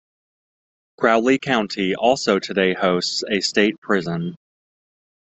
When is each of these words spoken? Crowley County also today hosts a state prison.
Crowley 0.99 1.37
County 1.37 1.93
also 1.95 2.39
today 2.39 2.73
hosts 2.73 3.23
a 3.29 3.39
state 3.39 3.79
prison. 3.81 4.35